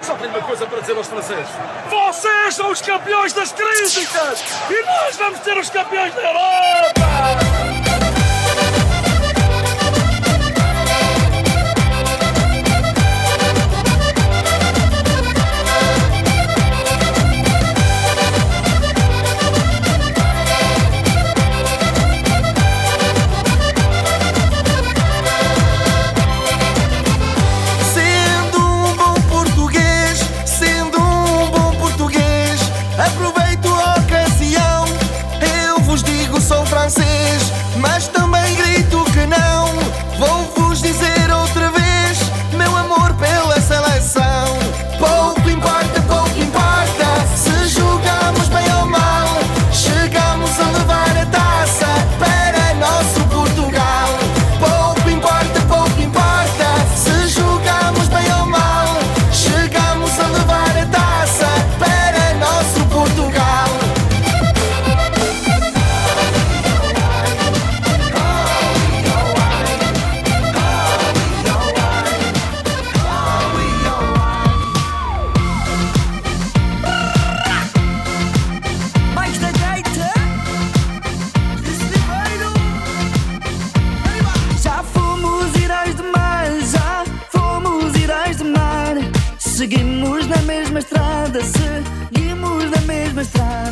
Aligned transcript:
Só 0.00 0.14
tenho 0.14 0.30
uma 0.30 0.40
coisa 0.42 0.66
para 0.66 0.80
dizer 0.80 0.96
aos 0.96 1.06
franceses. 1.06 1.50
Vocês 1.88 2.54
são 2.54 2.70
os 2.70 2.80
campeões 2.80 3.32
das 3.32 3.52
críticas! 3.52 4.42
E 4.70 4.82
nós 4.82 5.16
vamos 5.16 5.40
ser 5.40 5.56
os 5.58 5.70
campeões 5.70 6.14
da 6.14 6.22
Europa! 6.22 7.69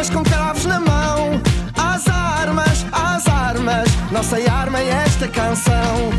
armas 0.00 0.10
com 0.10 0.22
cravos 0.22 0.64
na 0.64 0.80
mão. 0.80 1.42
As 1.76 2.08
armas, 2.08 2.86
as 2.90 3.28
armas 3.28 3.88
Nossa 4.10 4.36
arma 4.50 4.80
é 4.80 4.88
esta 4.88 5.28
canção 5.28 6.10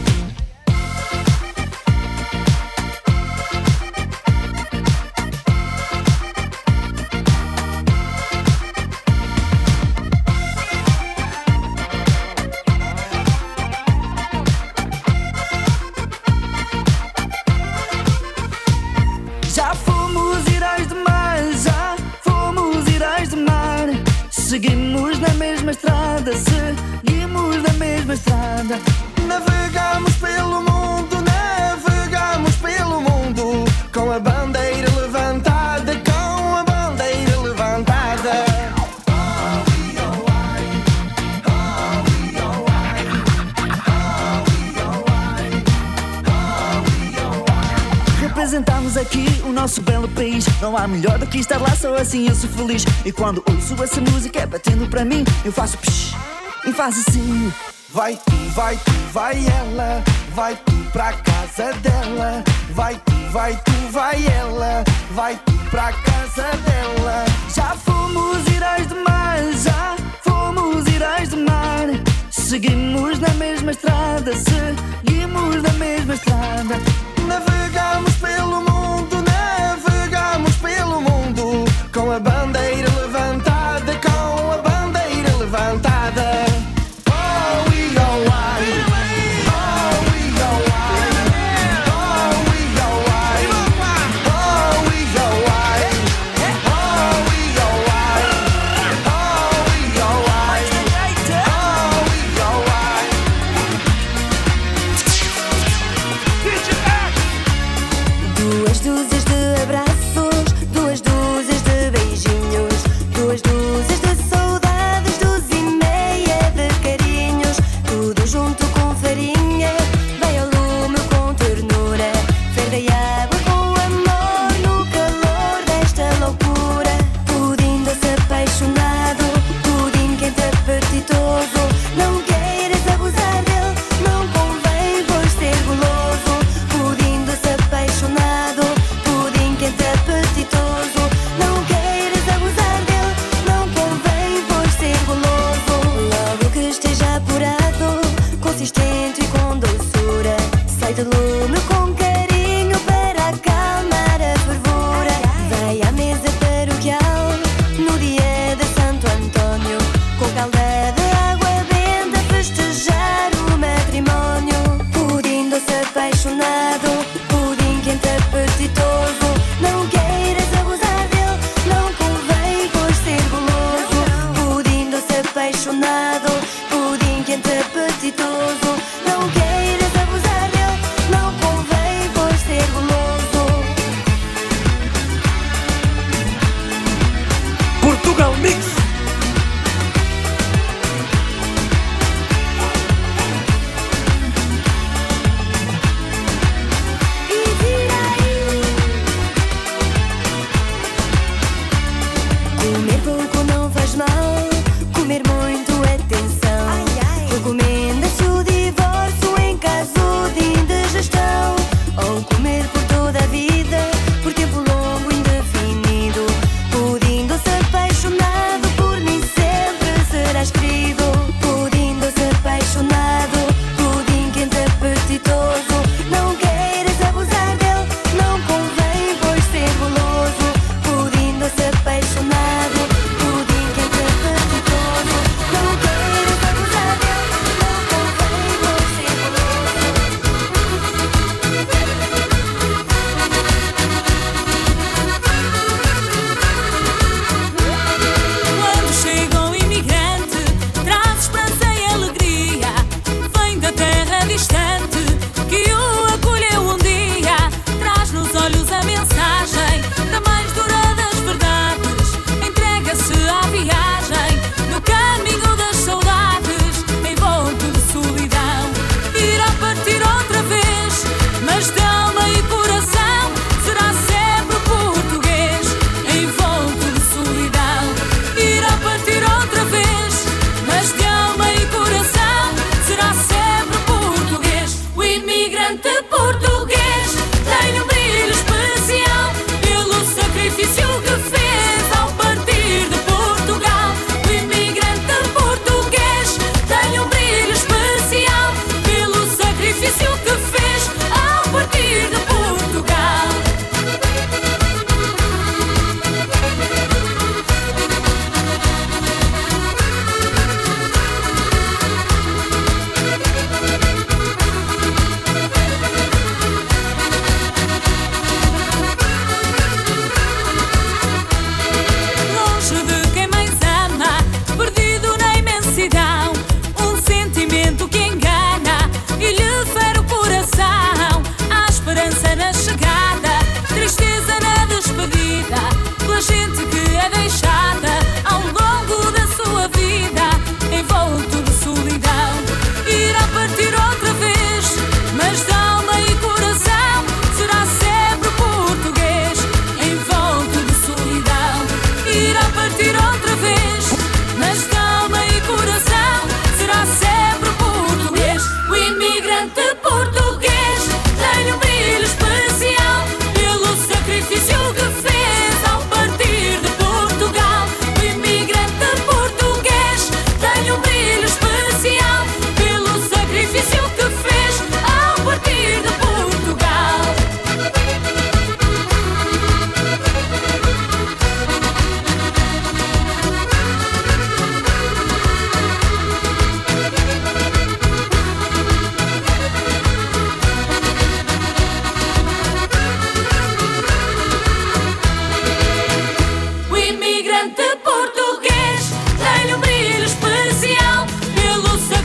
Seguimos 24.51 25.17
na 25.17 25.33
mesma 25.35 25.71
estrada, 25.71 26.33
seguimos 26.35 27.63
na 27.63 27.71
mesma 27.79 28.13
estrada. 28.15 28.77
Navegamos 29.25 30.13
pelo 30.15 30.61
mundo. 30.61 30.70
Não 50.61 50.75
há 50.75 50.87
melhor 50.87 51.19
do 51.19 51.27
que 51.27 51.37
estar 51.37 51.59
lá, 51.61 51.75
só 51.75 51.93
assim 51.95 52.27
eu 52.27 52.33
sou 52.33 52.49
feliz. 52.49 52.83
E 53.05 53.11
quando 53.11 53.43
ouço 53.47 53.83
essa 53.83 54.01
música 54.01 54.39
é 54.39 54.45
batendo 54.47 54.87
para 54.87 55.05
mim, 55.05 55.23
eu 55.45 55.51
faço 55.51 55.77
psh 55.77 56.15
e 56.65 56.71
faz 56.71 56.97
assim. 56.97 57.53
Vai 57.93 58.15
tu, 58.15 58.35
vai 58.55 58.75
tu, 58.77 58.91
vai 59.11 59.35
ela, 59.45 60.03
vai 60.33 60.55
tu 60.55 60.73
pra 60.91 61.13
casa 61.13 61.73
dela. 61.73 62.43
Vai 62.73 62.95
tu, 62.95 63.13
vai 63.31 63.55
tu, 63.55 63.71
vai 63.91 64.25
ela, 64.25 64.83
vai 65.13 65.35
tu 65.45 65.53
pra 65.69 65.91
casa 65.93 66.49
dela. 66.65 67.25
Já 67.53 67.75
fomos 67.75 68.47
irás 68.47 68.87
de 68.87 68.95
mar, 68.95 69.37
já 69.63 69.95
fomos 70.23 70.87
irás 70.87 71.29
de 71.29 71.37
mar. 71.37 71.87
Seguimos 72.31 73.19
na 73.19 73.33
mesma 73.35 73.71
estrada, 73.71 74.31
seguimos 74.35 75.61
na 75.61 75.73
mesma 75.73 76.13
estrada. 76.15 76.79
Navegamos 77.27 78.15
pelo 78.15 78.61
mundo 78.61 78.70
com 81.91 82.09
a 82.09 82.30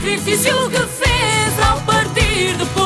sacrifício 0.07 0.71
que 0.71 0.79
fez 0.87 1.59
ao 1.69 1.81
partir 1.81 2.57
depois. 2.57 2.86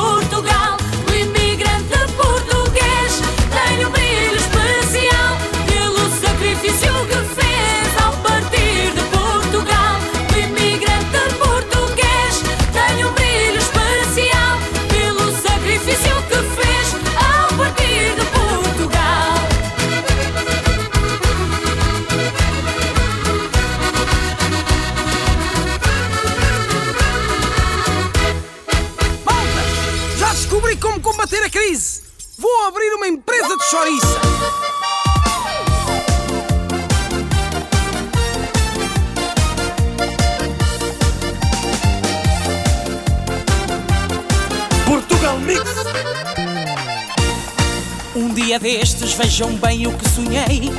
Vejam 48.61 49.55
bem 49.55 49.87
o 49.87 49.91
que 49.93 50.07
sonhei. 50.07 50.71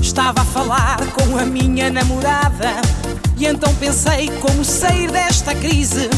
Estava 0.00 0.40
a 0.40 0.44
falar 0.46 0.96
com 1.12 1.38
a 1.38 1.44
minha 1.44 1.90
namorada. 1.90 2.80
E 3.36 3.44
então 3.44 3.72
pensei 3.74 4.30
como 4.40 4.64
sair 4.64 5.10
desta 5.10 5.54
crise. 5.54 6.08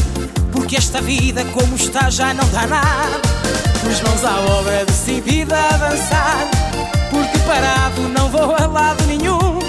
Porque 0.53 0.77
esta 0.77 1.01
vida, 1.01 1.43
como 1.53 1.75
está, 1.75 2.09
já 2.09 2.33
não 2.33 2.47
dá 2.47 2.65
nada. 2.65 3.19
Pus 3.81 4.01
mãos 4.01 4.23
à 4.23 4.39
obra, 4.57 4.85
decidida 4.85 5.57
a 5.57 5.75
avançar. 5.75 6.49
Porque 7.09 7.37
parado 7.39 8.01
não 8.07 8.29
vou 8.29 8.55
a 8.55 8.65
lado 8.65 9.03
nenhum. 9.05 9.59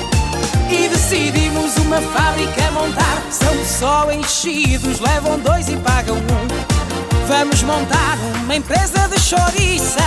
E 0.70 0.88
decidimos 0.88 1.76
uma 1.78 2.00
fábrica 2.00 2.70
montar. 2.70 3.20
São 3.32 3.64
só 3.64 4.12
enchidos, 4.12 5.00
levam 5.00 5.40
dois 5.40 5.68
e 5.68 5.76
pagam 5.78 6.16
um. 6.18 7.26
Vamos 7.26 7.64
montar 7.64 8.16
uma 8.44 8.54
empresa 8.54 9.08
de 9.08 9.18
chouriça. 9.18 10.01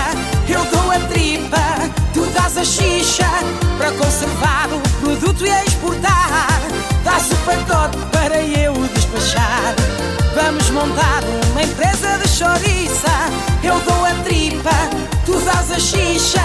A 2.58 2.64
xixa 2.64 3.28
para 3.78 3.92
conservar 3.92 4.70
o 4.72 4.80
produto 5.02 5.46
e 5.46 5.50
exportar. 5.66 6.62
Dás 7.04 7.30
o 7.30 7.36
pacote 7.46 7.98
para 8.14 8.42
eu 8.42 8.74
despachar. 8.94 9.76
Vamos 10.34 10.70
montar 10.70 11.22
uma 11.52 11.62
empresa 11.62 12.18
de 12.18 12.30
chouriça. 12.30 13.12
Eu 13.62 13.78
dou 13.82 14.06
a 14.06 14.14
tripa, 14.24 14.72
tu 15.26 15.38
dás 15.42 15.70
a 15.70 15.80
xixa 15.80 16.42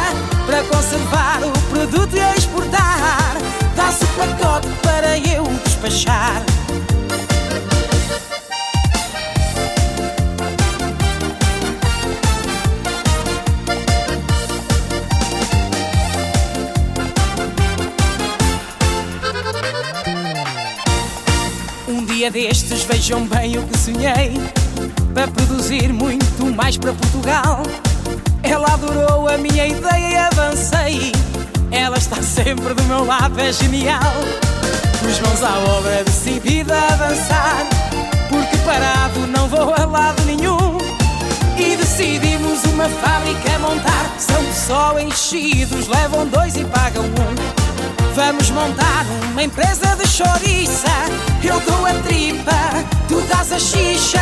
para 0.47 0.65
conservar 0.65 1.39
o 1.45 1.53
produto 1.71 2.17
e 2.17 2.37
exportar. 2.37 3.37
Dás 3.77 4.01
o 4.03 4.07
pacote 4.19 4.69
para 4.83 5.17
eu 5.17 5.45
despachar. 5.65 6.43
Dia 22.21 22.31
destes 22.31 22.83
vejam 22.83 23.27
bem 23.27 23.57
o 23.57 23.63
que 23.63 23.79
sonhei. 23.79 24.35
Para 25.15 25.27
produzir 25.29 25.91
muito 25.91 26.55
mais 26.55 26.77
para 26.77 26.93
Portugal. 26.93 27.63
Ela 28.43 28.75
adorou 28.75 29.27
a 29.27 29.39
minha 29.39 29.67
ideia 29.67 30.07
e 30.07 30.17
avancei. 30.17 31.13
Ela 31.71 31.97
está 31.97 32.21
sempre 32.21 32.75
do 32.75 32.83
meu 32.83 33.07
lado, 33.07 33.41
é 33.41 33.51
genial. 33.51 34.13
Pus 34.99 35.19
mãos 35.21 35.43
à 35.43 35.59
obra, 35.79 36.05
decidida 36.05 36.77
a 36.77 36.93
avançar. 36.93 37.67
Porque 38.29 38.57
parado 38.67 39.27
não 39.27 39.49
vou 39.49 39.73
a 39.73 39.87
lado 39.87 40.23
nenhum. 40.27 40.77
E 41.57 41.75
decidimos 41.75 42.63
uma 42.65 42.87
fábrica 42.87 43.59
montar. 43.61 44.15
São 44.19 44.43
só 44.53 45.01
enchidos, 45.01 45.89
levam 45.89 46.27
dois 46.27 46.55
e 46.55 46.67
pagam 46.67 47.03
um. 47.03 47.91
Vamos 48.15 48.51
montar 48.51 49.07
uma 49.33 49.43
empresa 49.43 49.97
de 49.97 50.07
Eu 51.43 51.59
dou 51.61 51.87
a 51.87 51.95
tripa, 52.03 52.53
tu 53.09 53.19
dás 53.23 53.51
a 53.51 53.59
xixa 53.59 54.21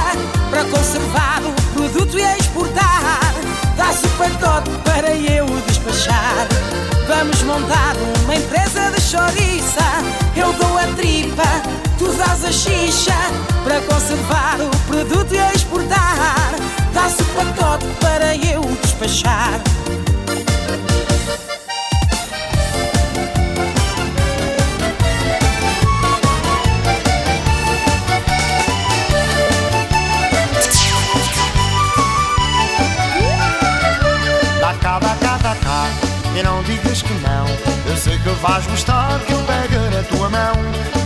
para 0.48 0.62
conservar 0.66 1.42
o 1.42 1.72
produto 1.72 2.16
e 2.16 2.22
exportar. 2.38 3.34
Dás 3.76 4.04
o 4.04 4.08
pacote 4.10 4.70
para 4.84 5.16
eu 5.16 5.46
despachar. 5.66 6.46
Vamos 7.08 7.42
montar 7.42 7.96
uma 8.22 8.36
empresa 8.36 8.88
de 8.92 9.00
chouriça. 9.00 9.82
Eu 10.36 10.52
dou 10.52 10.78
a 10.78 10.86
tripa, 10.94 11.42
tu 11.98 12.06
dás 12.12 12.44
a 12.44 12.52
xixa 12.52 13.16
para 13.64 13.80
conservar 13.80 14.58
o 14.60 14.70
produto 14.86 15.34
e 15.34 15.56
exportar. 15.56 16.54
Dás 16.94 17.18
o 17.18 17.24
pacote 17.34 17.86
para 18.00 18.36
eu 18.36 18.62
despachar. 18.80 19.67
Vais 38.40 38.66
gostar 38.66 39.18
Que 39.26 39.32
eu 39.32 39.40
pegue 39.40 39.96
na 39.96 40.02
tua 40.04 40.28
mão 40.30 40.54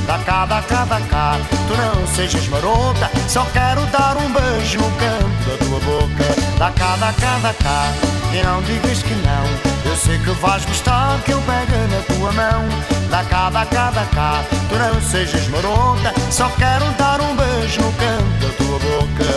Dá 0.06 0.18
cá, 0.18 0.46
dá 0.46 0.62
cá, 0.62 0.84
dá 0.84 1.00
cá 1.00 1.38
tu 1.72 1.76
não 1.76 2.06
sejas 2.06 2.46
marota. 2.48 3.10
Só 3.28 3.44
quero 3.52 3.84
dar 3.86 4.16
um 4.16 4.32
beijo 4.32 4.78
no 4.78 4.90
canto 4.92 5.50
da 5.50 5.64
tua 5.64 5.80
boca. 5.80 6.58
Dá 6.58 6.70
cá, 6.70 6.96
dá 6.96 7.12
cá, 7.12 7.38
dá 7.42 7.54
cá, 7.54 7.92
e 8.32 8.42
não 8.42 8.62
digas 8.62 9.02
que 9.02 9.14
não. 9.14 9.90
Eu 9.90 9.96
sei 9.96 10.18
que 10.18 10.30
vais 10.30 10.64
gostar 10.64 11.20
que 11.24 11.32
eu 11.32 11.40
pegue 11.42 11.72
na 11.72 12.14
tua 12.14 12.32
mão. 12.32 12.68
Dá 13.10 13.24
cá, 13.24 13.50
dá 13.50 13.64
cá, 13.66 13.90
dá 13.90 14.04
cá, 14.14 14.44
tu 14.68 14.76
não 14.76 15.00
sejas 15.00 15.48
marota. 15.48 16.12
Só 16.30 16.48
quero 16.50 16.84
dar 16.98 17.20
um 17.20 17.34
beijo 17.36 17.80
no 17.80 17.92
canto 17.92 18.46
da 18.46 18.52
tua 18.56 18.78
boca. 18.78 19.32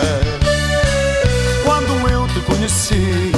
Quando 1.64 2.10
eu 2.10 2.28
te 2.28 2.40
conheci, 2.40 3.32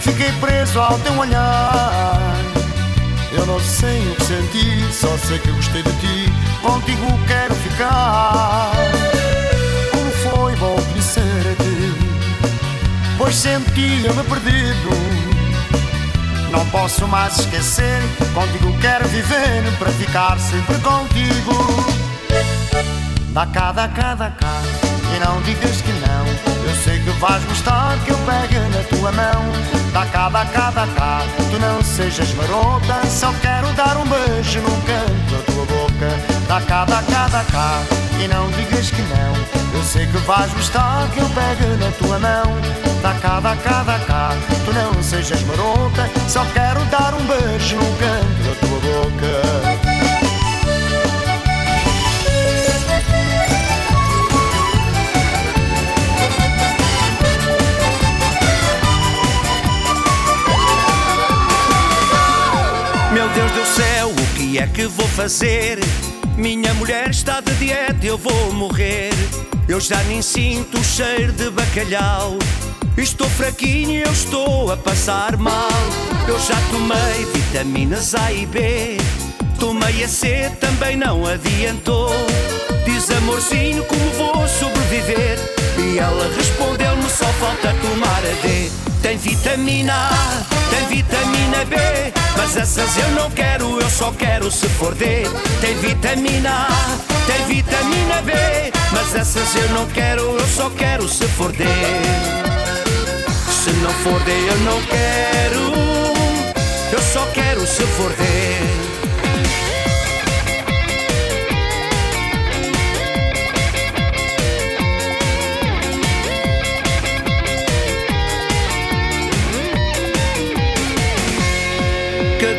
fiquei 0.00 0.32
preso 0.40 0.80
ao 0.80 0.98
teu 0.98 1.16
olhar. 1.18 2.33
Eu 3.36 3.46
não 3.46 3.58
sei 3.58 4.00
o 4.10 4.14
que 4.14 4.24
senti, 4.24 4.92
só 4.92 5.16
sei 5.18 5.38
que 5.40 5.50
gostei 5.50 5.82
de 5.82 5.92
ti. 5.94 6.32
Contigo 6.62 7.06
quero 7.26 7.54
ficar. 7.54 8.72
Como 9.90 10.10
foi 10.12 10.56
bom 10.56 10.76
conhecer-te, 10.76 11.94
pois 13.18 13.34
sentia-me 13.34 14.22
perdido. 14.24 14.90
Não 16.50 16.64
posso 16.66 17.08
mais 17.08 17.36
esquecer, 17.38 18.00
contigo 18.32 18.72
quero 18.80 19.08
viver 19.08 19.64
para 19.78 19.90
ficar 19.90 20.38
sempre 20.38 20.78
contigo. 20.78 21.84
Dá 23.32 23.46
cá, 23.46 23.72
dá 23.72 23.88
cá, 23.88 24.14
dá 24.14 24.30
cá, 24.30 24.62
e 25.14 25.18
não 25.18 25.42
digas 25.42 25.80
que 25.82 25.90
não. 25.92 26.53
Vais 27.20 27.44
gostar 27.44 27.98
que 28.04 28.10
eu 28.10 28.18
pegue 28.18 28.58
na 28.58 28.82
tua 28.84 29.12
mão. 29.12 29.42
Dá 29.92 30.04
cá, 30.06 30.28
dá 30.28 30.44
cá, 30.46 30.70
dá 30.70 30.86
cá, 30.88 31.22
tu 31.50 31.58
não 31.58 31.82
sejas 31.82 32.32
marota. 32.34 33.06
Só 33.08 33.32
quero 33.40 33.72
dar 33.74 33.96
um 33.96 34.04
beijo 34.04 34.60
no 34.60 34.70
canto 34.82 35.32
da 35.32 35.52
tua 35.52 35.64
boca. 35.66 36.44
Dá 36.48 36.60
cá, 36.60 36.84
dá 36.84 37.02
cá, 37.02 37.28
dá 37.28 37.44
cá, 37.44 37.82
e 38.22 38.28
não 38.28 38.50
digas 38.50 38.90
que 38.90 39.02
não. 39.02 39.34
Eu 39.74 39.82
sei 39.84 40.06
que 40.06 40.18
vais 40.18 40.52
gostar 40.52 41.08
que 41.12 41.20
eu 41.20 41.28
pegue 41.30 41.66
na 41.82 41.90
tua 41.92 42.18
mão. 42.18 42.56
Dá 43.02 43.14
cá, 43.14 43.40
dá 43.40 43.56
cá, 43.56 43.82
dá 43.82 43.98
cá, 44.00 44.30
tu 44.64 44.72
não 44.72 45.02
sejas 45.02 45.42
marota. 45.42 46.10
Só 46.28 46.44
quero 46.52 46.84
dar 46.86 47.14
um 47.14 47.24
beijo 47.26 47.76
no 47.76 47.96
canto 47.96 48.42
da 48.42 48.54
tua 48.66 48.80
boca. 48.80 49.73
Meu 63.14 63.28
Deus 63.28 63.52
do 63.52 63.64
céu, 63.64 64.08
o 64.08 64.36
que 64.36 64.58
é 64.58 64.66
que 64.66 64.88
vou 64.88 65.06
fazer? 65.06 65.78
Minha 66.36 66.74
mulher 66.74 67.10
está 67.10 67.40
de 67.40 67.54
dieta, 67.54 68.04
eu 68.04 68.18
vou 68.18 68.52
morrer. 68.52 69.12
Eu 69.68 69.78
já 69.80 70.02
nem 70.02 70.20
sinto 70.20 70.80
o 70.80 70.84
cheiro 70.84 71.32
de 71.32 71.48
bacalhau. 71.48 72.36
Estou 72.98 73.30
fraquinho 73.30 74.02
eu 74.04 74.12
estou 74.12 74.72
a 74.72 74.76
passar 74.76 75.36
mal. 75.36 75.70
Eu 76.26 76.40
já 76.40 76.56
tomei 76.72 77.24
vitaminas 77.32 78.16
A 78.16 78.32
e 78.32 78.46
B. 78.46 78.96
Tomei 79.60 80.02
a 80.02 80.08
C, 80.08 80.50
também 80.58 80.96
não 80.96 81.24
adiantou. 81.24 82.10
Diz 82.84 83.08
amorzinho 83.12 83.84
como 83.84 84.10
vou 84.10 84.48
sobreviver. 84.48 85.38
E 85.78 85.98
ela 85.98 86.34
respondeu-me: 86.36 86.74
só 86.76 86.93
falta 87.40 87.74
tomar 87.82 88.18
a 88.18 88.46
D. 88.46 88.70
Tem 89.02 89.16
vitamina 89.18 89.92
A, 89.92 90.42
tem 90.70 90.96
vitamina 90.96 91.64
B. 91.66 91.76
Mas 92.36 92.56
essas 92.56 92.96
eu 92.96 93.10
não 93.10 93.30
quero, 93.30 93.80
eu 93.80 93.90
só 93.90 94.10
quero 94.12 94.50
se 94.50 94.68
for 94.68 94.94
D. 94.94 95.24
Tem 95.60 95.74
vitamina 95.76 96.68
A, 96.68 97.26
tem 97.26 97.46
vitamina 97.46 98.22
B. 98.22 98.32
Mas 98.92 99.14
essas 99.14 99.54
eu 99.56 99.68
não 99.70 99.86
quero, 99.86 100.22
eu 100.22 100.46
só 100.46 100.70
quero 100.70 101.08
se 101.08 101.26
for 101.28 101.52
D. 101.52 101.64
Se 103.64 103.70
não 103.82 103.90
for 103.90 104.20
D, 104.24 104.30
eu 104.30 104.58
não 104.60 104.80
quero. 104.82 105.74
Eu 106.92 107.00
só 107.12 107.26
quero 107.32 107.66
se 107.66 107.82
for 107.82 108.10
D. 108.10 109.03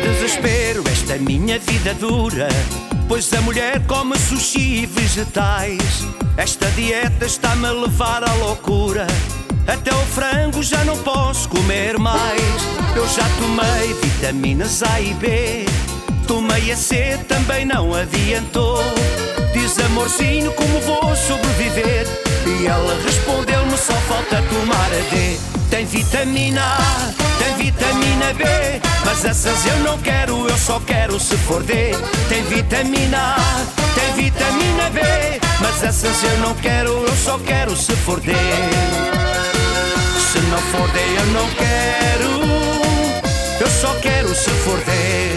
desespero 0.06 0.84
esta 0.88 1.16
minha 1.16 1.58
vida 1.58 1.92
dura. 1.94 2.48
Pois 3.08 3.32
a 3.32 3.40
mulher 3.40 3.84
come 3.86 4.16
sushi 4.18 4.82
e 4.82 4.86
vegetais. 4.86 6.06
Esta 6.36 6.70
dieta 6.70 7.26
está-me 7.26 7.66
a 7.66 7.72
levar 7.72 8.22
à 8.22 8.32
loucura. 8.34 9.06
Até 9.66 9.92
o 9.92 10.06
frango 10.06 10.62
já 10.62 10.84
não 10.84 10.96
posso 10.98 11.48
comer 11.48 11.98
mais. 11.98 12.42
Eu 12.94 13.06
já 13.08 13.24
tomei 13.40 13.94
vitaminas 13.94 14.82
A 14.82 15.00
e 15.00 15.12
B. 15.14 15.64
Tomei 16.26 16.72
a 16.72 16.76
C, 16.76 17.18
também 17.28 17.64
não 17.64 17.94
adiantou. 17.94 18.80
Diz 19.52 19.78
amorzinho 19.80 20.52
como 20.52 20.80
vou 20.80 21.16
sobreviver. 21.16 22.06
E 22.46 22.66
ela 22.66 22.94
só 23.76 23.92
falta 24.08 24.40
tomar 24.42 24.86
a 24.86 25.10
D. 25.10 25.36
Tem 25.70 25.84
vitamina 25.84 26.62
A, 26.62 27.12
tem 27.38 27.54
vitamina 27.56 28.32
B. 28.34 28.44
Mas 29.04 29.24
essas 29.24 29.66
eu 29.66 29.78
não 29.80 29.98
quero, 29.98 30.48
eu 30.48 30.56
só 30.56 30.80
quero 30.80 31.20
se 31.20 31.36
for 31.36 31.62
D. 31.62 31.90
Tem 32.28 32.42
vitamina 32.44 33.36
A, 33.36 33.64
tem 33.94 34.12
vitamina 34.24 34.90
B. 34.90 35.00
Mas 35.60 35.82
essas 35.82 36.22
eu 36.22 36.38
não 36.38 36.54
quero, 36.54 36.90
eu 36.90 37.16
só 37.16 37.38
quero 37.38 37.76
se 37.76 37.94
for 37.96 38.20
D. 38.20 38.32
Se 38.32 40.38
não 40.50 40.58
for 40.58 40.88
D, 40.90 40.98
eu 40.98 41.26
não 41.26 41.48
quero. 41.50 42.40
Eu 43.60 43.68
só 43.68 43.94
quero 44.00 44.34
se 44.34 44.50
for 44.50 44.78
D. 44.78 45.35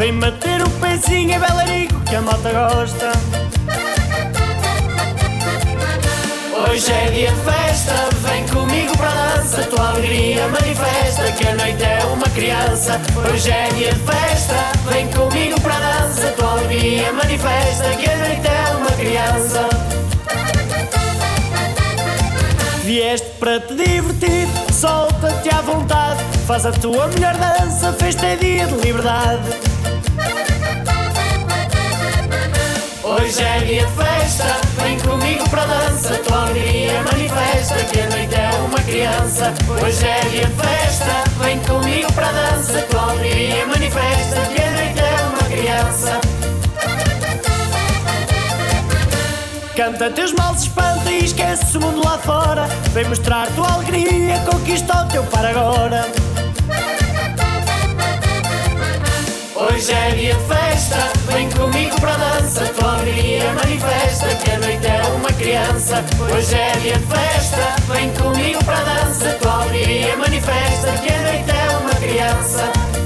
Vem 0.00 0.18
bater 0.18 0.62
o 0.62 0.70
pezinho, 0.80 1.34
é 1.34 1.38
belarico 1.38 2.00
que 2.00 2.16
a 2.16 2.22
malta 2.22 2.50
gosta. 2.50 3.12
Hoje 6.56 6.90
é 6.90 7.10
dia 7.10 7.30
de 7.30 7.40
festa, 7.42 7.92
vem 8.26 8.46
comigo 8.46 8.96
para 8.96 9.10
a 9.10 9.36
dança. 9.36 9.62
Tua 9.64 9.90
alegria 9.90 10.48
manifesta 10.48 11.30
que 11.32 11.46
a 11.46 11.54
noite 11.54 11.82
é 11.82 12.02
uma 12.14 12.26
criança. 12.30 12.98
Hoje 13.30 13.50
é 13.50 13.68
dia 13.74 13.92
de 13.92 14.00
festa, 14.00 14.54
vem 14.90 15.06
comigo 15.08 15.60
para 15.60 15.76
a 15.76 15.80
dança. 15.80 16.28
Tua 16.28 16.52
alegria 16.52 17.12
manifesta 17.12 17.90
que 17.96 18.10
a 18.10 18.16
noite 18.16 18.48
é 18.48 18.76
uma 18.78 18.92
criança. 18.92 19.68
Vieste 22.84 23.28
para 23.38 23.60
te 23.60 23.74
divertir, 23.74 24.48
solta-te 24.72 25.54
à 25.54 25.60
vontade. 25.60 26.24
Faz 26.46 26.64
a 26.64 26.72
tua 26.72 27.06
melhor 27.08 27.36
dança, 27.36 27.92
festa 27.92 28.24
é 28.24 28.36
dia 28.36 28.66
de 28.66 28.76
liberdade. 28.76 29.69
Hoje 33.20 33.42
é 33.42 33.58
dia 33.60 33.86
de 33.86 33.92
festa, 33.92 34.44
vem 34.82 34.98
comigo 34.98 35.48
para 35.50 35.66
dança. 35.66 36.14
Tua 36.26 36.46
alegria 36.46 37.02
manifesta 37.02 37.74
que 37.84 38.00
a 38.00 38.06
noite 38.08 38.34
é 38.34 38.50
uma 38.66 38.78
criança. 38.78 39.54
Hoje 39.68 40.06
é 40.06 40.20
dia 40.30 40.46
de 40.46 40.54
festa, 40.54 41.24
vem 41.38 41.58
comigo 41.60 42.10
para 42.14 42.32
dança. 42.32 42.80
Tua 42.90 43.10
alegria 43.10 43.66
manifesta 43.66 44.40
que 44.46 44.62
a 44.62 44.70
noite 44.70 45.00
é 45.00 45.16
uma 45.28 45.48
criança. 45.50 46.20
Canta 49.76 50.10
teus 50.10 50.32
males, 50.32 50.62
espanta 50.62 51.10
e 51.10 51.24
esquece 51.24 51.76
o 51.76 51.80
mundo 51.82 52.02
lá 52.02 52.16
fora. 52.16 52.66
Vem 52.94 53.04
mostrar 53.04 53.48
tua 53.48 53.70
alegria, 53.70 54.38
conquista 54.50 55.04
o 55.04 55.08
teu 55.08 55.22
para 55.24 55.50
agora. 55.50 56.06
Hoje 59.60 59.92
é 59.92 60.10
dia 60.12 60.34
de 60.34 60.44
festa, 60.46 60.96
vem 61.30 61.50
comigo 61.50 61.94
para 62.00 62.14
a 62.14 62.16
dança. 62.16 62.64
Tua 62.68 62.94
alegria 62.94 63.52
manifesta 63.52 64.34
que 64.36 64.50
a 64.52 64.58
noite 64.58 64.86
é 64.86 65.02
uma 65.14 65.30
criança. 65.34 66.02
Hoje 66.34 66.54
é 66.54 66.72
dia 66.78 66.98
de 66.98 67.04
festa, 67.04 67.76
vem 67.92 68.10
comigo 68.14 68.64
para 68.64 68.78
a 68.78 69.04
dança. 69.04 69.32
Tua 69.34 69.62
alegria 69.64 70.16
manifesta 70.16 70.92
que 71.02 71.12
a 71.12 71.22
noite 71.22 71.50
é 71.50 71.76
uma 71.76 71.94
criança. 71.94 72.99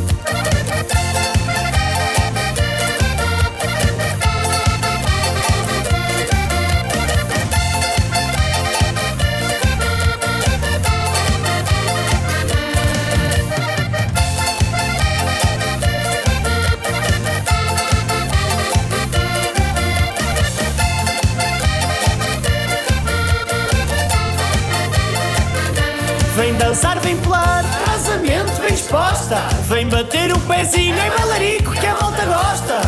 Resposta. 29.24 29.36
Vem 29.68 29.88
bater 29.88 30.32
o 30.32 30.40
pezinho 30.40 30.96
em 30.96 31.10
balarico 31.18 31.72
que 31.72 31.86
a 31.86 31.94
volta 31.94 32.24
gosta. 32.26 32.80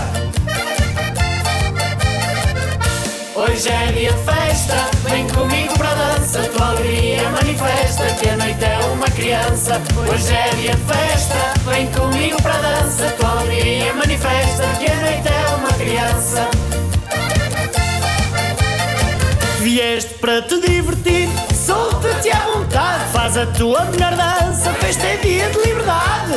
Hoje 3.34 3.68
é 3.68 3.92
dia 3.92 4.12
de 4.12 4.24
festa, 4.24 4.74
vem 5.08 5.26
comigo 5.28 5.76
para 5.76 5.90
a 5.90 5.94
dança. 5.94 6.42
Tua 6.54 6.68
alegria 6.68 7.28
manifesta 7.30 8.04
que 8.20 8.28
a 8.28 8.36
noite 8.36 8.64
é 8.64 8.78
uma 8.92 9.06
criança. 9.06 9.80
Hoje 10.10 10.34
é 10.34 10.54
dia 10.56 10.74
de 10.74 10.82
festa, 10.82 11.34
vem 11.70 11.86
comigo 11.92 12.42
para 12.42 12.54
a 12.54 12.60
dança. 12.60 13.06
Tua 13.18 13.40
alegria 13.40 13.92
manifesta 13.94 14.64
que 14.78 14.90
a 14.90 14.94
noite 14.94 15.28
é 15.28 15.54
uma 15.56 15.72
criança. 15.72 16.48
Vieste 19.60 20.14
para 20.20 20.42
te 20.42 20.60
divertir, 20.60 21.28
solta-te 21.52 22.30
à 22.30 22.38
vontade. 22.54 23.04
Faz 23.12 23.36
a 23.36 23.46
tua 23.46 23.84
melhor 23.86 24.14
dança, 24.14 24.46
festa 24.86 25.04
é 25.04 25.16
dia 25.16 25.48
de 25.50 25.58
liberdade. 25.58 26.34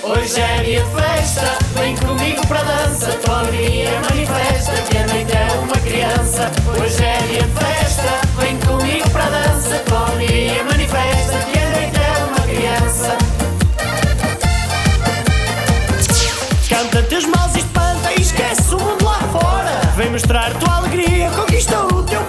Hoje 0.00 0.40
é 0.40 0.62
dia 0.62 0.80
de 0.80 0.90
festa, 0.90 1.58
vem 1.74 1.96
comigo 1.96 2.46
para 2.46 2.62
dança. 2.62 3.10
Tua 3.24 3.40
alegria 3.40 3.90
manifesta 4.08 4.72
que 4.88 4.98
a 4.98 5.06
noite 5.08 5.32
é 5.32 5.58
uma 5.58 5.76
criança. 5.78 6.52
Hoje 6.68 7.02
é 7.02 7.18
dia 7.26 7.42
de 7.42 7.52
festa, 7.52 8.12
vem 8.38 8.56
comigo 8.58 9.10
para 9.10 9.24
dança. 9.24 9.78
Tua 9.86 10.08
alegria 10.08 10.62
manifesta 10.70 11.38
que 11.50 11.58
a 11.58 11.70
noite 11.70 11.98
é 11.98 12.24
uma 12.24 12.46
criança. 12.46 13.18
Canta 16.68 17.02
teus 17.02 17.24
males 17.24 17.56
e 17.56 17.58
espanta 17.58 18.12
e 18.16 18.20
esquece 18.20 18.72
o 18.72 18.78
mundo 18.78 19.04
lá 19.04 19.18
fora. 19.32 19.80
Vem 19.96 20.10
mostrar 20.10 20.54
tua 20.60 20.76
alegria, 20.76 21.28
conquista 21.30 21.86
o 21.86 22.04
teu 22.04 22.22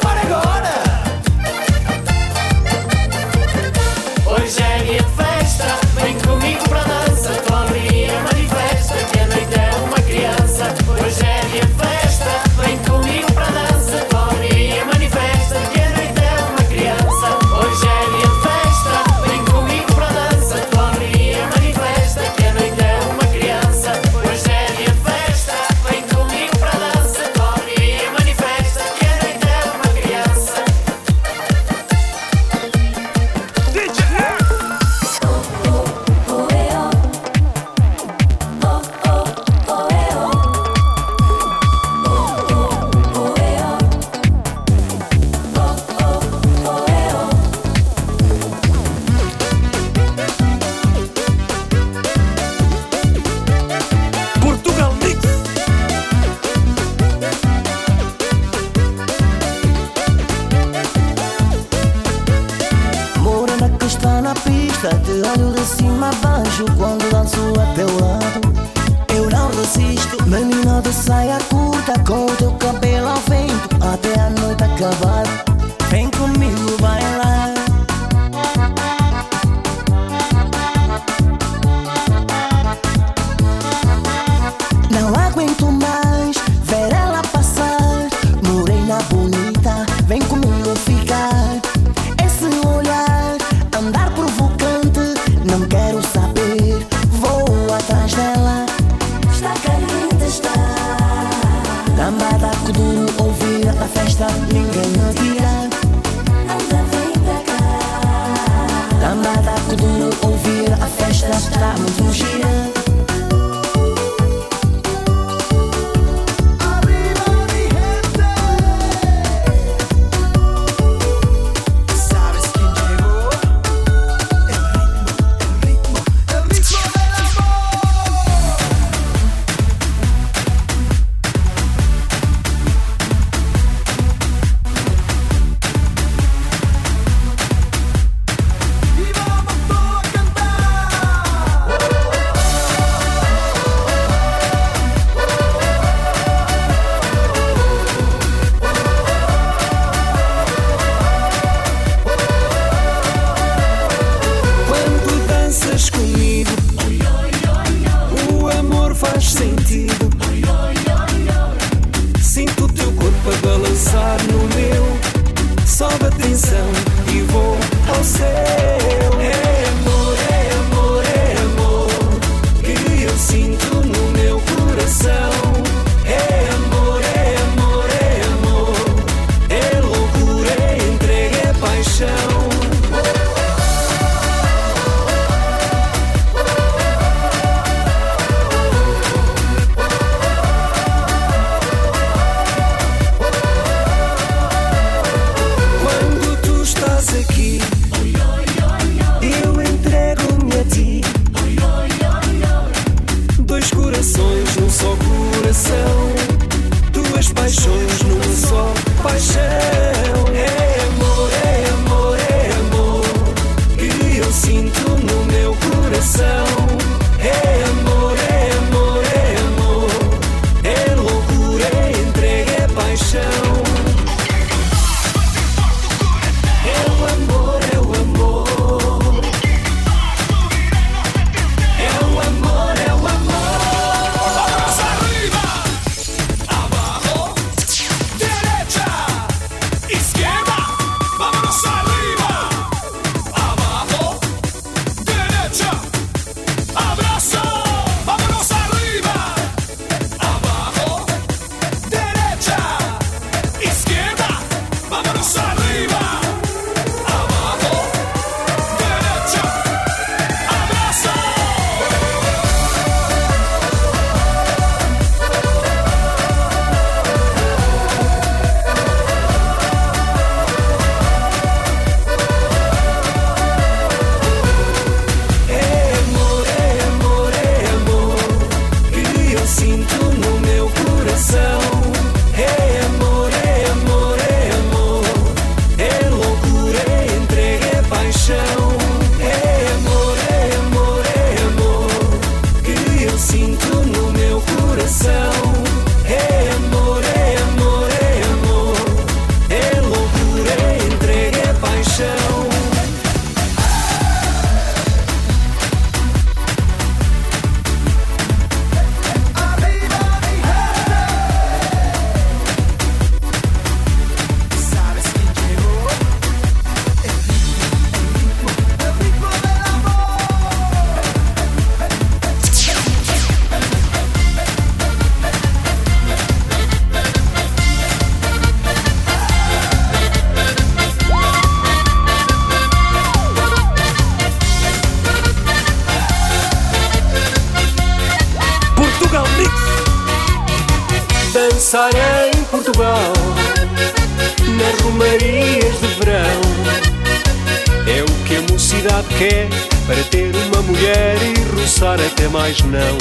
idade 348.84 349.08
que 349.18 349.24
é 349.24 349.50
para 349.86 350.04
ter 350.10 350.36
uma 350.36 350.62
mulher 350.64 351.16
e 351.22 351.56
roçar 351.56 351.98
até 352.00 352.28
mais 352.28 352.60
não. 352.64 352.98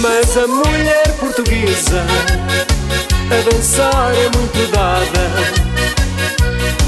Mas 0.00 0.36
a 0.36 0.46
mulher 0.48 1.16
portuguesa 1.20 2.04
a 3.30 3.50
dançar 3.50 4.12
é 4.14 4.36
muito 4.36 4.72
dada, 4.72 5.30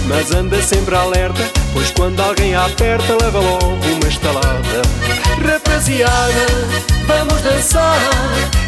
mas 0.09 0.33
anda 0.33 0.61
sempre 0.63 0.97
alerta 0.97 1.64
Pois 1.75 1.91
quando 1.91 2.21
alguém 2.21 2.55
aperta, 2.55 3.19
leva 3.21 3.41
logo 3.41 3.85
uma 3.85 4.09
estalada. 4.09 4.83
Rapaziada, 5.45 6.47
vamos 7.05 7.43
dançar 7.43 7.99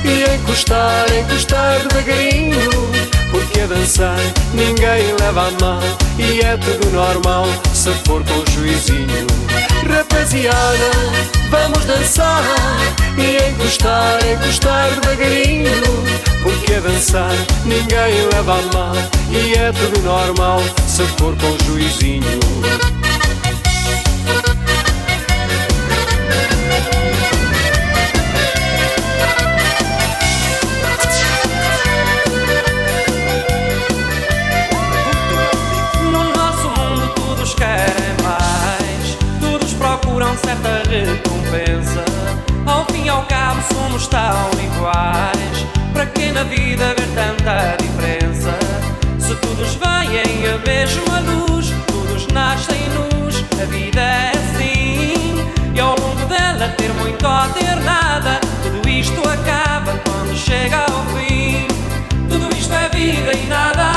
e 0.04 0.34
encostar, 0.34 1.06
encostar 1.16 1.78
devagarinho. 1.86 2.70
Porque 3.30 3.60
a 3.60 3.66
dançar 3.66 4.18
ninguém 4.52 5.14
leva 5.20 5.48
a 5.48 5.50
mal 5.62 5.80
e 6.18 6.40
é 6.40 6.56
tudo 6.56 6.90
normal 6.90 7.46
se 7.72 7.90
for 8.04 8.24
com 8.24 8.40
o 8.40 8.50
juizinho. 8.50 9.26
Rapaziada, 9.88 10.90
vamos 11.48 11.84
dançar 11.84 12.42
e 13.16 13.50
encostar, 13.50 14.18
encostar 14.26 14.90
devagarinho. 15.00 15.70
Porque 16.42 16.74
a 16.74 16.80
dançar 16.80 17.32
ninguém 17.64 18.28
leva 18.32 18.58
a 18.58 18.62
mal 18.74 18.96
e 19.30 19.54
é 19.54 19.70
tudo 19.70 20.02
normal 20.02 20.60
se 20.88 21.04
for 21.18 21.36
com 21.36 21.50
o 21.50 21.64
juizinho. 21.66 22.95
recompensa. 41.04 42.04
Ao 42.66 42.84
fim 42.86 43.04
e 43.04 43.08
ao 43.08 43.22
cabo 43.26 43.60
somos 43.72 44.06
tão 44.06 44.50
iguais. 44.62 45.66
Para 45.92 46.06
que 46.06 46.32
na 46.32 46.42
vida 46.44 46.90
haver 46.90 47.08
tanta 47.14 47.76
diferença? 47.82 48.58
Se 49.18 49.34
todos 49.36 49.74
vêm 49.74 49.86
a 50.46 50.58
mesma 50.58 51.20
luz, 51.20 51.72
todos 51.86 52.26
nascem 52.28 52.80
nus, 52.90 53.44
a 53.60 53.64
vida 53.66 54.00
é 54.00 54.30
assim. 54.30 55.14
E 55.74 55.80
ao 55.80 55.98
longo 55.98 56.26
dela 56.26 56.68
ter 56.76 56.92
muito 56.94 57.26
a 57.26 57.48
ter 57.48 57.76
nada, 57.82 58.40
tudo 58.62 58.88
isto 58.88 59.20
acaba 59.28 59.98
quando 60.04 60.36
chega 60.36 60.78
ao 60.78 61.04
fim. 61.16 61.66
Tudo 62.28 62.54
isto 62.56 62.72
é 62.74 62.88
vida 62.88 63.32
e 63.32 63.46
nada 63.46 63.95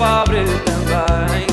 pobre 0.00 0.42
também. 0.64 1.46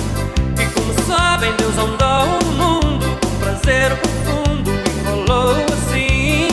E 0.57 0.71
como 0.71 0.93
sabem, 1.05 1.53
Deus 1.57 1.77
é 1.77 1.81
andou 1.81 2.39
o 2.39 2.51
mundo 2.53 3.05
com 3.19 3.39
prazer 3.39 3.93
profundo 3.97 4.71
e 4.71 5.03
falou 5.03 5.65
assim: 5.73 6.47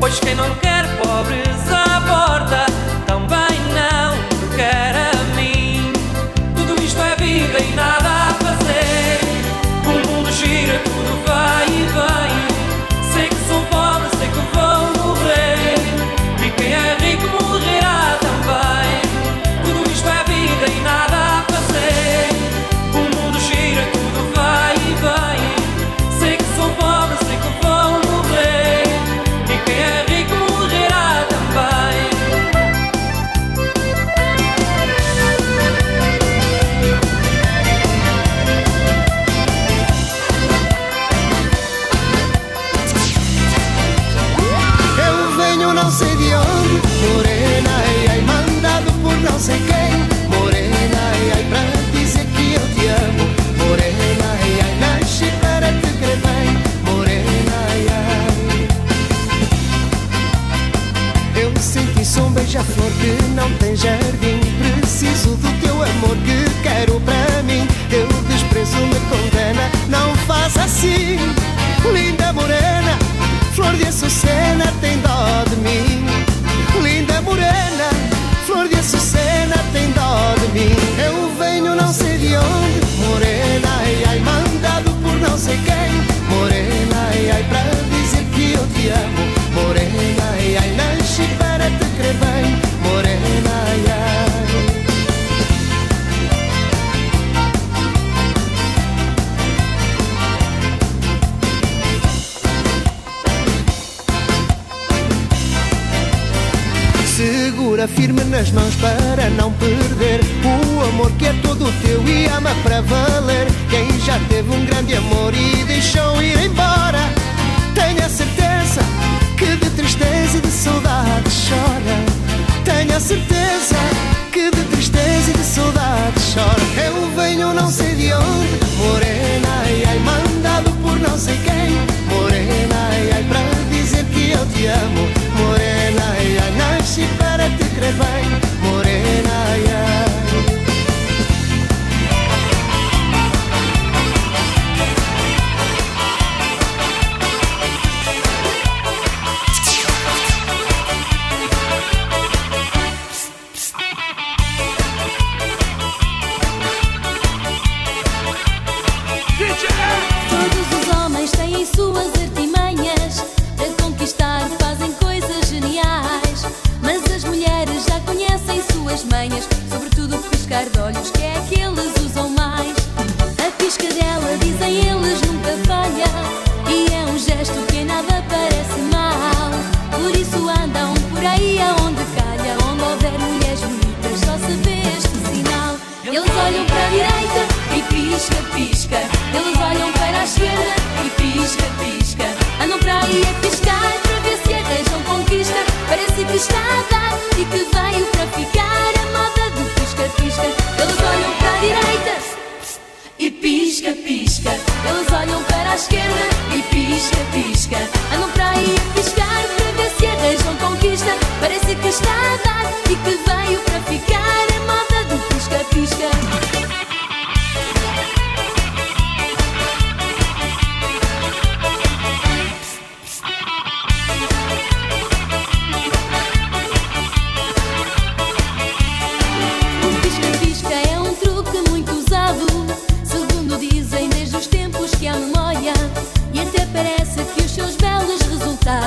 Pois 0.00 0.18
quem 0.18 0.34
não 0.34 0.52
quer. 0.56 0.77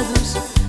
casos 0.02 0.61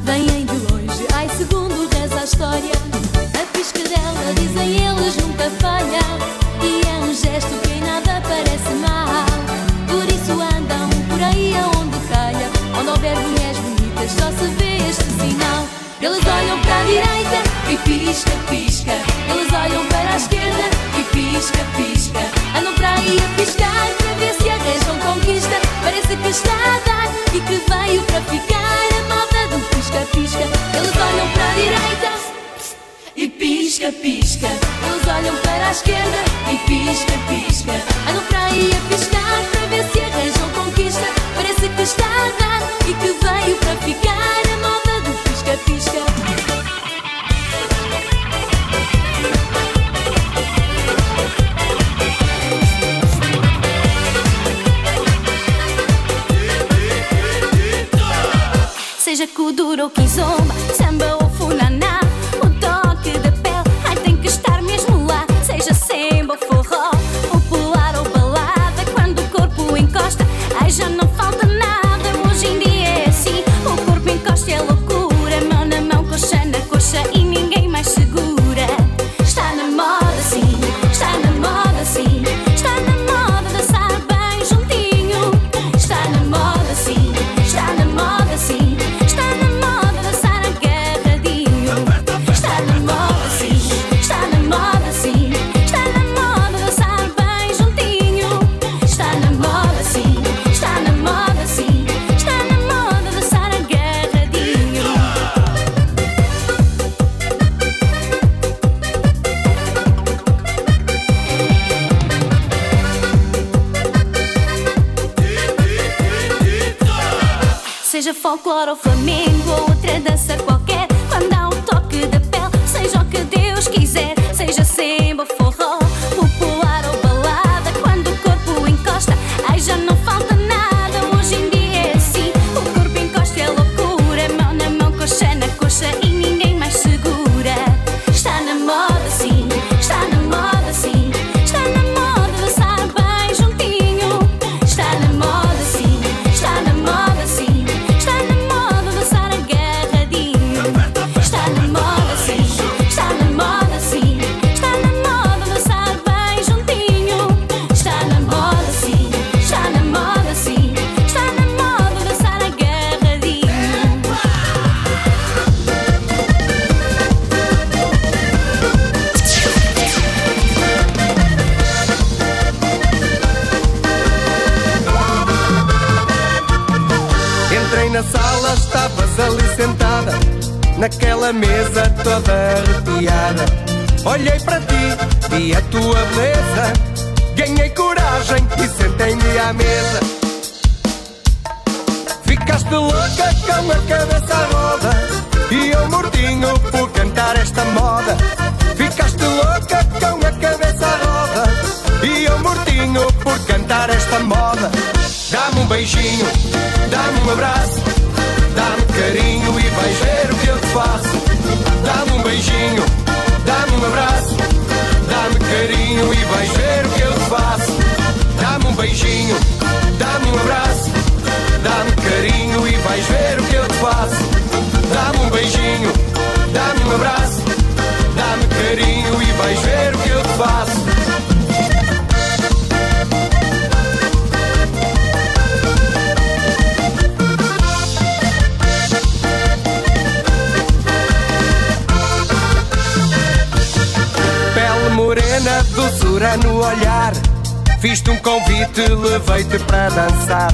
Fiz-te 247.82 248.12
um 248.12 248.16
convite, 248.18 248.80
levei-te 248.80 249.58
para 249.64 249.88
dançar. 249.88 250.52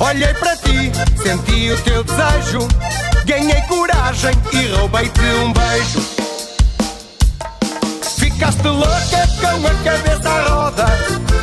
Olhei 0.00 0.34
para 0.34 0.56
ti, 0.56 0.90
senti 1.22 1.70
o 1.70 1.80
teu 1.82 2.02
desejo. 2.02 2.66
Ganhei 3.24 3.60
coragem 3.68 4.32
e 4.52 4.66
roubei-te 4.74 5.20
um 5.20 5.52
beijo. 5.52 6.00
Ficaste 8.18 8.66
louca 8.66 9.28
com 9.40 9.66
a 9.68 9.74
cabeça 9.84 10.28
à 10.28 10.48
roda 10.48 10.86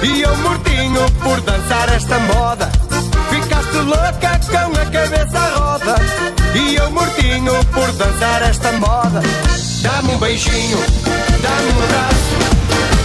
E 0.03 0.21
eu 0.21 0.35
mortinho 0.37 1.09
por 1.23 1.39
dançar 1.39 1.87
esta 1.95 2.19
moda 2.19 2.69
Ficaste 3.29 3.77
louca 3.77 4.39
com 4.51 4.81
a 4.81 4.85
cabeça 4.85 5.39
à 5.39 5.57
roda 5.57 5.95
E 6.53 6.75
eu 6.75 6.91
mortinho 6.91 7.65
por 7.67 7.89
dançar 7.93 8.41
esta 8.41 8.73
moda 8.73 9.21
Dá-me 9.81 10.13
um 10.13 10.17
beijinho, 10.17 10.77
dá-me 11.41 11.71
um 11.71 11.83
abraço 11.83 12.41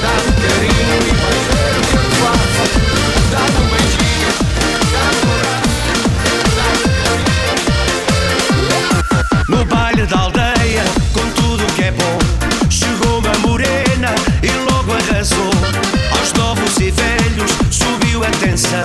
Dá-me 0.02 0.32
carinho 0.42 0.96
e 1.02 1.14
vais 1.14 1.46
ver 1.46 1.78
o 1.78 1.86
que 1.86 1.96
eu 1.96 2.05
No 9.48 9.64
baile 9.64 10.06
da 10.06 10.18
aldeia, 10.18 10.84
com 11.12 11.28
tudo 11.30 11.64
que 11.74 11.84
é 11.84 11.92
bom, 11.92 12.18
chegou 12.68 13.18
uma 13.18 13.32
morena 13.38 14.14
e 14.42 14.50
logo 14.70 14.92
arrasou. 14.92 15.50
Aos 16.10 16.32
novos 16.32 16.76
e 16.78 16.90
velhos 16.90 17.52
subiu 17.70 18.24
a 18.24 18.30
tensão, 18.30 18.82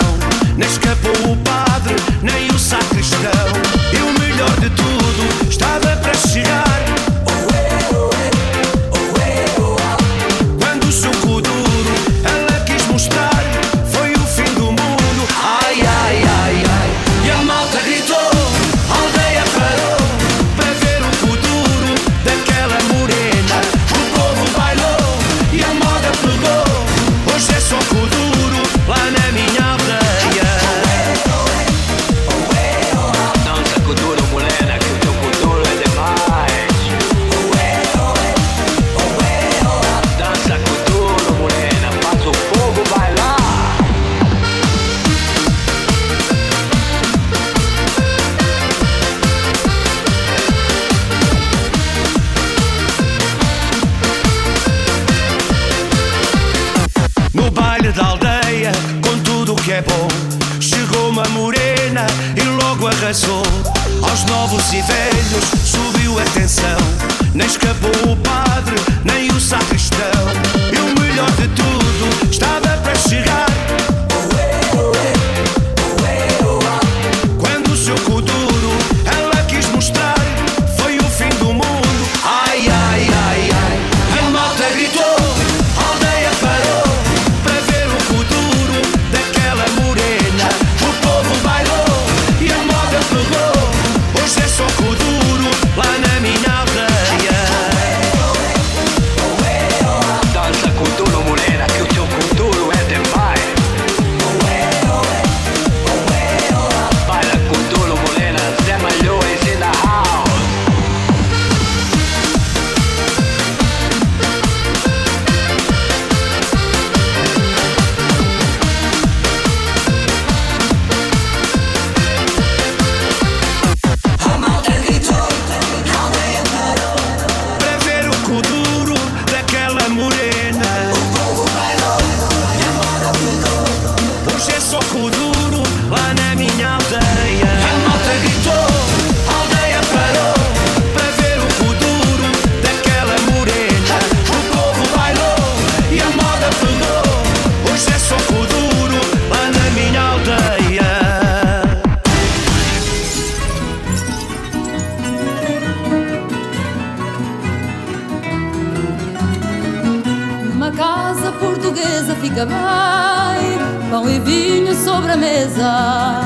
Casa 160.75 161.31
portuguesa 161.33 162.15
fica 162.15 162.45
bem. 162.45 163.89
Pão 163.89 164.09
e 164.09 164.19
vinho 164.19 164.73
sobre 164.75 165.11
a 165.11 165.17
mesa. 165.17 166.21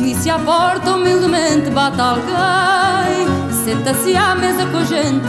E 0.00 0.14
se 0.14 0.28
à 0.30 0.38
porta 0.38 0.92
humildemente 0.92 1.70
bate 1.70 1.98
alguém 1.98 3.26
Senta-se 3.64 4.14
à 4.14 4.34
mesa 4.34 4.66
com 4.66 4.78
a 4.78 4.84
gente. 4.84 5.24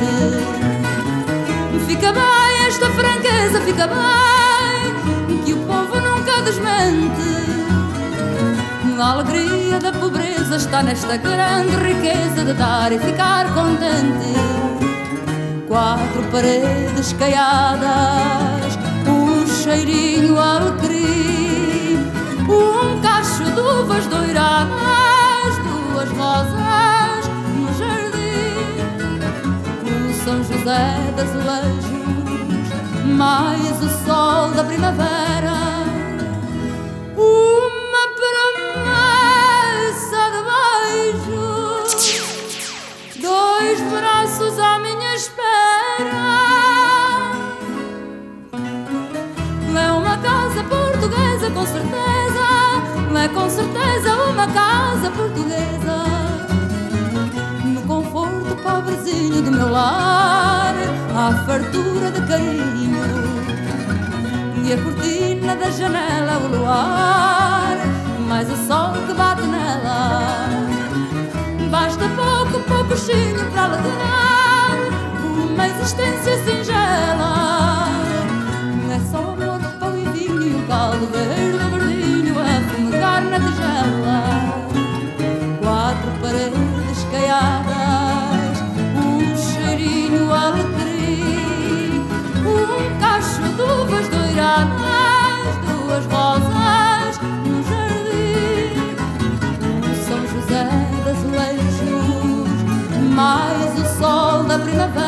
Fica 1.87 2.11
bem 2.11 2.67
esta 2.67 2.89
franqueza, 2.89 3.61
fica 3.61 3.87
bem 3.87 5.43
Que 5.45 5.53
o 5.53 5.57
povo 5.59 5.99
nunca 5.99 6.41
desmente. 6.41 7.35
A 8.99 9.11
alegria 9.11 9.79
da 9.79 9.91
pobreza 9.91 10.57
está 10.57 10.81
nesta 10.83 11.17
grande 11.17 11.75
riqueza 11.75 12.43
De 12.45 12.53
dar 12.53 12.91
e 12.91 12.99
ficar 12.99 13.53
contente 13.53 14.94
Quatro 15.75 16.23
paredes 16.31 17.11
caiadas, 17.19 18.79
um 19.09 19.45
cheirinho 19.45 20.39
alecrim, 20.39 21.99
um 22.47 23.01
cacho 23.01 23.43
de 23.43 23.59
uvas 23.59 24.07
doiradas, 24.07 25.57
duas 25.65 26.09
rosas 26.11 27.27
no 27.57 27.67
jardim, 27.77 29.19
o 29.83 30.13
São 30.23 30.37
José 30.45 31.11
das 31.17 31.27
Azulejos, 31.27 32.69
mais 33.03 33.83
o 33.83 33.89
sol 34.05 34.51
da 34.51 34.63
primavera, 34.63 35.74
portuguesa, 51.05 51.51
com 51.51 51.65
certeza. 51.65 52.05
É 53.17 53.27
com 53.29 53.49
certeza 53.49 54.15
uma 54.29 54.45
casa 54.47 55.09
portuguesa. 55.11 56.03
No 57.63 57.81
conforto 57.83 58.55
pobrezinho 58.61 59.41
do 59.41 59.51
meu 59.51 59.71
lar, 59.71 60.75
há 61.15 61.33
fartura 61.45 62.11
de 62.11 62.21
carinho. 62.27 63.01
E 64.63 64.73
a 64.73 64.77
cortina 64.77 65.55
da 65.55 65.69
janela, 65.71 66.37
o 66.37 66.47
luar, 66.55 67.77
mais 68.27 68.47
o 68.51 68.57
sol 68.67 68.93
que 69.07 69.13
bate 69.13 69.43
nela. 69.43 70.49
Basta 71.71 72.05
pouco, 72.09 72.59
pouco 72.67 72.97
chinho 72.97 73.43
para 73.51 73.63
alegrar 73.63 74.71
uma 75.23 75.67
existência 75.67 76.37
singela. 76.43 77.87
é 78.93 78.99
só 79.11 79.17
amor, 79.17 79.74
caldo 80.67 81.07
verde 81.07 81.57
verdinho 81.71 82.35
a 82.39 82.61
fumegar 82.69 83.21
na 83.23 83.39
tigela. 83.39 84.21
Quatro 85.61 86.11
paredes 86.21 87.03
caiadas, 87.11 88.57
um 88.95 89.35
cheirinho 89.35 90.33
a 90.33 90.47
alecrim, 90.47 92.05
um 92.45 92.99
cacho 92.99 93.41
de 93.41 93.61
uvas 93.61 94.07
douradas, 94.09 95.55
duas 95.65 96.05
rosas 96.05 97.19
no 97.45 97.63
jardim. 97.63 98.95
Um 99.63 99.95
São 100.05 100.21
José 100.27 100.63
das 101.03 101.17
azulejos, 101.17 102.59
mais 103.13 103.71
o 103.79 103.85
sol 103.99 104.43
da 104.43 104.59
primavera. 104.59 105.04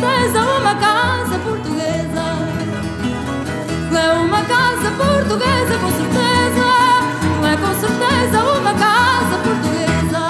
certeza 0.00 0.38
é 0.38 0.42
uma 0.42 0.74
casa 0.76 1.38
portuguesa. 1.40 2.24
É 3.92 4.12
uma 4.14 4.42
casa 4.44 4.90
portuguesa, 4.92 5.78
com 5.78 5.90
certeza. 5.90 6.66
É 7.44 7.56
com 7.56 7.74
certeza 7.80 8.42
uma 8.58 8.74
casa 8.74 9.38
portuguesa. 9.44 10.22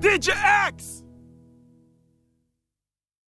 DJ 0.00 0.34